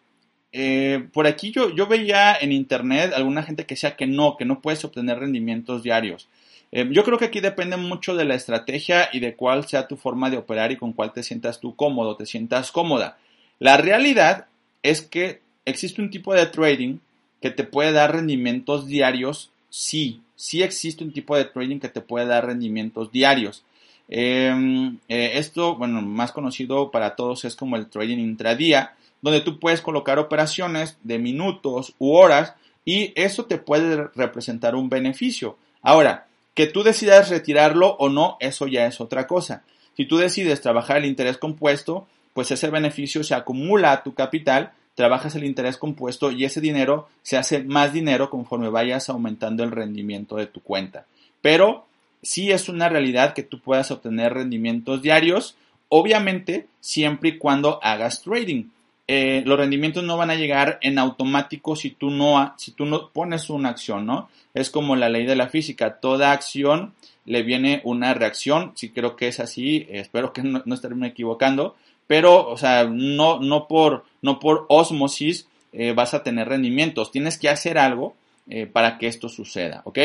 eh, 0.52 1.06
por 1.12 1.26
aquí 1.26 1.52
yo, 1.52 1.74
yo 1.74 1.86
veía 1.86 2.34
en 2.34 2.52
internet 2.52 3.12
alguna 3.14 3.42
gente 3.42 3.66
que 3.66 3.74
decía 3.74 3.96
que 3.96 4.06
no, 4.06 4.36
que 4.36 4.44
no 4.44 4.60
puedes 4.60 4.84
obtener 4.84 5.18
rendimientos 5.18 5.82
diarios. 5.82 6.28
Eh, 6.72 6.88
yo 6.90 7.04
creo 7.04 7.18
que 7.18 7.26
aquí 7.26 7.40
depende 7.40 7.76
mucho 7.76 8.14
de 8.14 8.24
la 8.24 8.34
estrategia 8.34 9.08
y 9.12 9.20
de 9.20 9.34
cuál 9.34 9.66
sea 9.66 9.88
tu 9.88 9.96
forma 9.96 10.30
de 10.30 10.36
operar 10.36 10.70
y 10.72 10.76
con 10.76 10.92
cuál 10.92 11.12
te 11.12 11.22
sientas 11.22 11.60
tú 11.60 11.74
cómodo, 11.74 12.16
te 12.16 12.26
sientas 12.26 12.70
cómoda. 12.70 13.18
La 13.58 13.76
realidad 13.76 14.46
es 14.82 15.02
que 15.02 15.40
existe 15.64 16.00
un 16.00 16.10
tipo 16.10 16.34
de 16.34 16.46
trading 16.46 16.98
que 17.40 17.50
te 17.50 17.64
puede 17.64 17.92
dar 17.92 18.12
rendimientos 18.12 18.86
diarios, 18.86 19.50
sí, 19.68 20.20
sí 20.36 20.62
existe 20.62 21.04
un 21.04 21.12
tipo 21.12 21.36
de 21.36 21.44
trading 21.44 21.78
que 21.78 21.88
te 21.88 22.00
puede 22.00 22.26
dar 22.26 22.46
rendimientos 22.46 23.10
diarios. 23.10 23.64
Em, 24.08 24.98
eh, 25.08 25.32
esto, 25.34 25.76
bueno, 25.76 26.02
más 26.02 26.32
conocido 26.32 26.90
para 26.90 27.14
todos 27.16 27.44
es 27.44 27.56
como 27.56 27.76
el 27.76 27.88
trading 27.88 28.18
intradía, 28.18 28.94
donde 29.22 29.40
tú 29.40 29.58
puedes 29.58 29.80
colocar 29.80 30.18
operaciones 30.18 30.96
de 31.02 31.18
minutos 31.18 31.94
u 31.98 32.14
horas 32.14 32.54
y 32.84 33.12
eso 33.14 33.44
te 33.44 33.58
puede 33.58 34.08
representar 34.14 34.74
un 34.74 34.88
beneficio. 34.88 35.56
Ahora, 35.82 36.26
que 36.54 36.66
tú 36.66 36.82
decidas 36.82 37.30
retirarlo 37.30 37.96
o 37.98 38.08
no, 38.08 38.36
eso 38.40 38.66
ya 38.66 38.86
es 38.86 39.00
otra 39.00 39.26
cosa. 39.26 39.62
Si 39.96 40.04
tú 40.06 40.16
decides 40.16 40.60
trabajar 40.60 40.98
el 40.98 41.04
interés 41.04 41.38
compuesto, 41.38 42.06
pues 42.34 42.50
ese 42.50 42.70
beneficio 42.70 43.22
se 43.24 43.34
acumula 43.34 43.92
a 43.92 44.02
tu 44.02 44.14
capital, 44.14 44.72
trabajas 44.94 45.34
el 45.36 45.44
interés 45.44 45.76
compuesto 45.76 46.30
y 46.30 46.44
ese 46.44 46.60
dinero 46.60 47.08
se 47.22 47.36
hace 47.36 47.62
más 47.62 47.92
dinero 47.92 48.30
conforme 48.30 48.68
vayas 48.68 49.08
aumentando 49.08 49.64
el 49.64 49.70
rendimiento 49.70 50.36
de 50.36 50.46
tu 50.46 50.62
cuenta. 50.62 51.06
Pero 51.42 51.86
sí 52.22 52.50
es 52.50 52.68
una 52.68 52.88
realidad 52.88 53.34
que 53.34 53.42
tú 53.42 53.60
puedas 53.60 53.90
obtener 53.90 54.34
rendimientos 54.34 55.02
diarios, 55.02 55.56
obviamente 55.88 56.66
siempre 56.80 57.30
y 57.30 57.38
cuando 57.38 57.82
hagas 57.82 58.22
trading. 58.22 58.64
Eh, 59.12 59.42
los 59.44 59.58
rendimientos 59.58 60.04
no 60.04 60.16
van 60.16 60.30
a 60.30 60.36
llegar 60.36 60.78
en 60.82 60.96
automático 60.96 61.74
si 61.74 61.90
tú 61.90 62.12
no, 62.12 62.54
si 62.56 62.70
tú 62.70 62.84
no 62.84 63.10
pones 63.10 63.50
una 63.50 63.70
acción, 63.70 64.06
¿no? 64.06 64.28
Es 64.54 64.70
como 64.70 64.94
la 64.94 65.08
ley 65.08 65.26
de 65.26 65.34
la 65.34 65.48
física, 65.48 65.98
toda 65.98 66.30
acción 66.30 66.94
le 67.24 67.42
viene 67.42 67.80
una 67.82 68.14
reacción, 68.14 68.70
si 68.76 68.90
creo 68.90 69.16
que 69.16 69.26
es 69.26 69.40
así, 69.40 69.84
espero 69.90 70.32
que 70.32 70.44
no, 70.44 70.62
no 70.64 70.74
estarme 70.76 71.08
equivocando, 71.08 71.74
pero, 72.06 72.48
o 72.48 72.56
sea, 72.56 72.84
no, 72.84 73.40
no, 73.40 73.66
por, 73.66 74.04
no 74.22 74.38
por 74.38 74.66
osmosis 74.68 75.48
eh, 75.72 75.92
vas 75.92 76.14
a 76.14 76.22
tener 76.22 76.48
rendimientos, 76.48 77.10
tienes 77.10 77.36
que 77.36 77.48
hacer 77.48 77.78
algo 77.78 78.14
eh, 78.48 78.66
para 78.66 78.96
que 78.96 79.08
esto 79.08 79.28
suceda, 79.28 79.82
¿ok? 79.86 79.98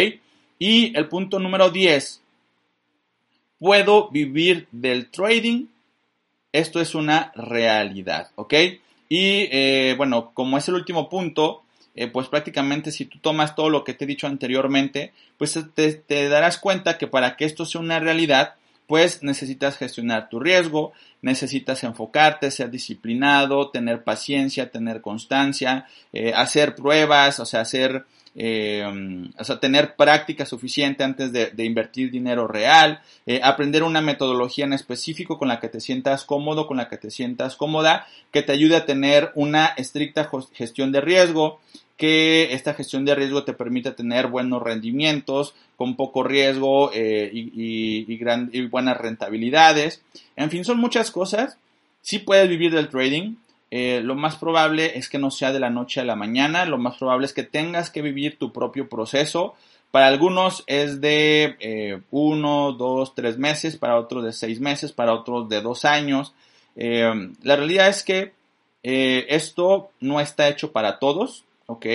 Y 0.58 0.98
el 0.98 1.08
punto 1.10 1.38
número 1.38 1.70
10, 1.70 2.24
puedo 3.60 4.10
vivir 4.10 4.68
del 4.72 5.12
trading, 5.12 5.68
esto 6.52 6.82
es 6.82 6.96
una 6.96 7.32
realidad, 7.36 8.32
¿ok? 8.34 8.56
Y 9.10 9.48
eh, 9.52 9.94
bueno, 9.98 10.32
como 10.34 10.58
es 10.58 10.68
el 10.68 10.76
último 10.76 11.10
punto, 11.10 11.64
eh, 11.96 12.08
pues 12.08 12.28
prácticamente 12.28 12.92
si 12.92 13.06
tú 13.06 13.20
tomas 13.20 13.56
todo 13.56 13.70
lo 13.70 13.84
que 13.84 13.94
te 13.94 14.04
he 14.04 14.08
dicho 14.08 14.28
anteriormente, 14.28 15.14
pues 15.38 15.58
te, 15.74 16.30
darás 16.30 16.58
cuenta 16.58 16.98
que 16.98 17.08
para 17.08 17.38
que 17.38 17.46
esto 17.46 17.66
sea 17.66 17.80
una 17.82 18.00
realidad, 18.00 18.56
pues 18.88 19.24
necesitas 19.24 19.78
gestionar 19.78 20.30
tu 20.30 20.40
riesgo, 20.40 20.92
necesitas 21.22 21.84
enfocarte, 21.84 22.52
ser 22.52 22.70
disciplinado, 22.70 23.70
tener 23.70 24.04
paciencia, 24.04 24.70
tener 24.72 25.02
constancia, 25.02 25.86
eh, 26.12 26.34
hacer 26.36 26.76
pruebas, 26.76 27.40
o 27.40 27.46
sea, 27.46 27.62
hacer 27.62 28.06
eh, 28.38 28.84
o 29.38 29.44
sea, 29.46 29.60
tener 29.62 29.96
práctica 29.96 30.46
suficiente 30.46 31.04
antes 31.04 31.32
de, 31.32 31.66
invertir 31.66 32.12
dinero 32.12 32.48
real, 32.48 33.02
eh, 33.26 33.40
aprender 33.42 33.84
una 33.84 34.02
metodología 34.02 34.66
en 34.66 34.74
específico 34.74 35.38
con 35.38 35.48
la 35.48 35.60
que 35.62 35.70
te 35.70 35.80
sientas 35.80 36.26
cómodo, 36.26 36.68
con 36.68 36.78
la 36.78 36.90
que 36.90 36.98
te 36.98 37.12
sientas 37.12 37.56
cómoda, 37.56 38.08
que 38.32 38.42
te 38.42 38.52
ayude 38.52 38.76
a 38.76 38.86
tener 38.86 39.32
una 39.36 39.68
estricta 39.78 40.30
gestión 40.54 40.92
de 40.92 41.02
riesgo, 41.02 41.62
que 41.96 42.54
esta 42.54 42.74
gestión 42.74 43.06
de 43.06 43.16
riesgo 43.16 43.46
te 43.46 43.54
permita 43.54 43.96
tener 43.96 44.28
buenos 44.28 44.62
rendimientos, 44.62 45.56
con 45.78 45.96
poco 45.96 46.24
riesgo 46.24 46.92
eh, 46.94 47.30
y, 47.34 48.06
y 48.06 48.66
buenas 48.68 48.98
rentabilidades. 48.98 50.02
En 50.36 50.52
fin, 50.52 50.66
son 50.66 50.78
muchas 50.78 51.10
cosas. 51.10 51.58
Sí 52.02 52.20
puedes 52.20 52.50
vivir 52.50 52.74
del 52.74 52.90
trading, 52.90 53.36
eh, 53.72 54.02
lo 54.04 54.16
más 54.16 54.36
probable 54.36 54.98
es 54.98 55.10
que 55.10 55.18
no 55.18 55.32
sea 55.32 55.52
de 55.52 55.60
la 55.60 55.70
noche 55.70 56.02
a 56.02 56.06
la 56.06 56.16
mañana, 56.16 56.66
lo 56.66 56.78
más 56.78 56.98
probable 56.98 57.26
es 57.26 57.34
que 57.34 57.44
tengas 57.44 57.90
que 57.90 58.02
vivir 58.02 58.38
tu 58.38 58.52
propio 58.52 58.88
proceso. 58.88 59.56
Para 59.92 60.08
algunos 60.08 60.64
es 60.68 61.02
de 61.02 61.56
eh, 61.60 62.02
uno, 62.12 62.74
dos, 62.74 63.16
tres 63.16 63.38
meses, 63.38 63.78
para 63.78 63.98
otros 63.98 64.24
de 64.24 64.34
seis 64.34 64.60
meses, 64.60 64.92
para 64.92 65.14
otros 65.14 65.50
de 65.50 65.62
dos 65.62 65.86
años. 65.86 66.34
Eh, 66.76 67.32
la 67.44 67.56
realidad 67.56 67.88
es 67.88 68.04
que 68.04 68.34
esto 68.84 69.90
no 70.00 70.20
está 70.20 70.48
hecho 70.48 70.72
para 70.72 71.00
todos, 71.00 71.44
¿ok? 71.66 71.88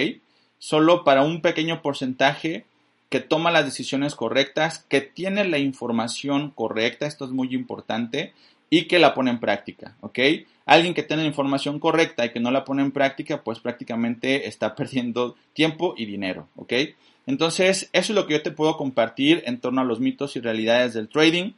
Solo 0.59 1.05
para 1.05 1.23
un 1.23 1.41
pequeño 1.41 1.83
porcentaje 1.83 2.65
que 3.11 3.21
toma 3.21 3.51
las 3.51 3.65
decisiones 3.65 4.15
correctas, 4.15 4.85
que 4.89 5.01
tiene 5.01 5.45
la 5.45 5.59
información 5.59 6.51
correcta, 6.51 7.07
esto 7.07 7.25
es 7.25 7.33
muy 7.33 7.55
importante, 7.55 8.33
y 8.71 8.85
que 8.85 9.01
la 9.01 9.13
pone 9.13 9.33
en 9.33 9.41
práctica, 9.41 9.97
¿ok? 10.01 10.19
Alguien 10.65 10.95
que 10.95 11.03
tiene 11.03 11.25
la 11.25 11.29
información 11.29 11.81
correcta 11.81 12.25
y 12.25 12.31
que 12.31 12.39
no 12.39 12.53
la 12.53 12.65
pone 12.65 12.83
en 12.83 12.93
práctica, 12.93 13.43
pues 13.43 13.59
prácticamente 13.59 14.47
está 14.47 14.75
perdiendo 14.77 15.37
tiempo 15.53 15.95
y 15.97 16.07
dinero, 16.07 16.49
¿ok? 16.55 16.73
Entonces, 17.27 17.91
eso 17.93 18.13
es 18.13 18.17
lo 18.17 18.27
que 18.27 18.35
yo 18.35 18.43
te 18.43 18.53
puedo 18.53 18.77
compartir 18.77 19.43
en 19.47 19.59
torno 19.59 19.81
a 19.81 19.85
los 19.85 20.01
mitos 20.01 20.37
y 20.37 20.41
realidades 20.41 20.95
del 20.95 21.09
trading. 21.09 21.53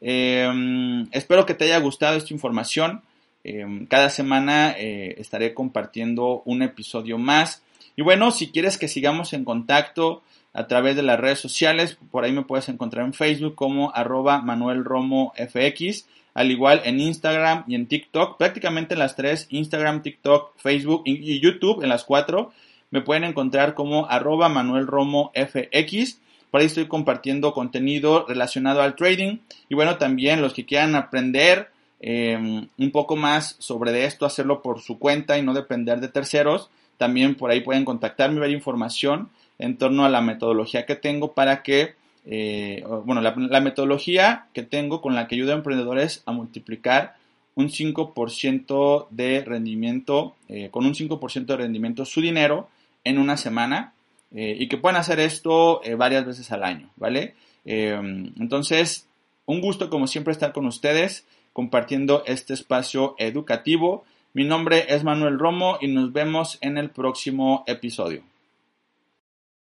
Em, 0.00 1.08
espero 1.10 1.44
que 1.44 1.54
te 1.54 1.64
haya 1.64 1.78
gustado 1.78 2.16
esta 2.16 2.32
información. 2.32 3.02
Em, 3.42 3.86
cada 3.86 4.10
semana 4.10 4.74
eh, 4.78 5.16
estaré 5.18 5.54
compartiendo 5.54 6.42
un 6.44 6.62
episodio 6.62 7.18
más. 7.18 7.62
Y 7.96 8.02
bueno, 8.02 8.30
si 8.30 8.50
quieres 8.50 8.78
que 8.78 8.88
sigamos 8.88 9.32
en 9.32 9.44
contacto 9.44 10.22
a 10.52 10.66
través 10.66 10.96
de 10.96 11.02
las 11.02 11.18
redes 11.18 11.40
sociales, 11.40 11.98
por 12.10 12.24
ahí 12.24 12.32
me 12.32 12.44
puedes 12.44 12.68
encontrar 12.68 13.04
en 13.04 13.12
Facebook 13.12 13.54
como 13.54 13.94
arroba 13.94 14.40
Manuel 14.40 14.84
Romo 14.84 15.32
FX 15.36 16.06
al 16.38 16.52
igual 16.52 16.82
en 16.84 17.00
Instagram 17.00 17.64
y 17.66 17.74
en 17.74 17.88
TikTok, 17.88 18.38
prácticamente 18.38 18.94
en 18.94 19.00
las 19.00 19.16
tres, 19.16 19.48
Instagram, 19.50 20.02
TikTok, 20.02 20.52
Facebook 20.56 21.02
y, 21.04 21.40
YouTube, 21.40 21.82
en 21.82 21.88
las 21.88 22.04
cuatro, 22.04 22.52
me 22.92 23.00
pueden 23.00 23.24
encontrar 23.24 23.74
como 23.74 24.08
arroba 24.08 24.48
Manuel 24.48 24.86
Romo 24.86 25.32
FX. 25.34 26.20
Por 26.52 26.60
ahí 26.60 26.68
estoy 26.68 26.86
compartiendo 26.86 27.52
contenido 27.52 28.24
relacionado 28.28 28.82
al 28.82 28.94
trading. 28.94 29.38
Y 29.68 29.74
bueno, 29.74 29.96
también 29.98 30.40
los 30.40 30.54
que 30.54 30.64
quieran 30.64 30.94
aprender 30.94 31.70
em, 31.98 32.68
un 32.78 32.90
poco 32.92 33.16
más 33.16 33.56
sobre 33.58 34.04
esto, 34.04 34.24
hacerlo 34.24 34.62
por 34.62 34.80
su 34.80 35.00
cuenta 35.00 35.38
y 35.38 35.42
no 35.42 35.54
depender 35.54 35.98
de 35.98 36.06
terceros, 36.06 36.70
también 36.98 37.34
por 37.34 37.50
ahí 37.50 37.62
pueden 37.62 37.84
contactarme 37.84 38.36
y 38.36 38.40
ver 38.42 38.50
información 38.50 39.28
en 39.58 39.76
torno 39.76 40.04
a 40.04 40.08
la 40.08 40.20
metodología 40.20 40.86
que 40.86 40.94
tengo 40.94 41.32
para 41.32 41.64
que 41.64 41.96
eh, 42.26 42.84
bueno, 43.04 43.20
la, 43.20 43.60
metodología 43.60 44.46
que 44.52 44.62
tengo 44.62 45.00
con 45.00 45.14
la 45.14 45.26
que 45.26 45.34
ayudo 45.34 45.52
a 45.52 45.56
emprendedores 45.56 46.22
a 46.26 46.32
multiplicar 46.32 47.16
un 47.54 47.68
5% 47.68 49.08
de 49.10 49.44
rendimiento, 49.44 50.36
eh, 50.48 50.68
con 50.70 50.86
un 50.86 50.94
5% 50.94 51.46
de 51.46 51.56
rendimiento 51.56 52.04
su 52.04 52.20
dinero 52.20 52.68
en 53.04 53.18
una 53.18 53.36
semana 53.36 53.94
eh, 54.34 54.56
y 54.58 54.68
que 54.68 54.76
puedan 54.76 55.00
hacer 55.00 55.20
esto 55.20 55.80
varias 55.96 56.26
veces 56.26 56.52
al 56.52 56.64
año, 56.64 56.90
¿vale? 56.96 57.34
entonces, 57.64 59.06
un 59.44 59.60
gusto 59.60 59.90
como 59.90 60.06
siempre 60.06 60.32
estar 60.32 60.52
con 60.52 60.64
ustedes 60.64 61.26
compartiendo 61.52 62.22
este 62.24 62.54
espacio 62.54 63.14
educativo. 63.18 64.04
Mi 64.32 64.44
nombre 64.44 64.86
es 64.88 65.04
Manuel 65.04 65.38
Romo 65.38 65.76
y 65.80 65.88
nos 65.88 66.12
vemos 66.12 66.56
en 66.62 66.78
el 66.78 66.88
próximo 66.88 67.64
episodio. 67.66 68.22